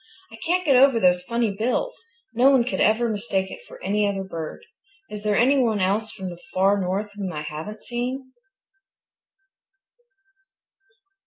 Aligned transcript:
I 0.31 0.35
can't 0.37 0.65
get 0.65 0.75
over 0.81 0.99
those 0.99 1.21
funny 1.21 1.51
bills. 1.51 1.95
No 2.33 2.49
one 2.49 2.63
could 2.63 2.81
ever 2.81 3.07
mistake 3.07 3.51
it 3.51 3.63
for 3.67 3.79
any 3.83 4.07
other 4.07 4.23
bird. 4.23 4.65
Is 5.11 5.21
there 5.21 5.35
anyone 5.35 5.79
else 5.79 6.11
now 6.13 6.15
from 6.23 6.29
the 6.31 6.41
Far 6.55 6.81
North 6.81 7.11
whom 7.15 7.31
I 7.31 7.43
haven't 7.43 7.83
seen?" 7.83 8.33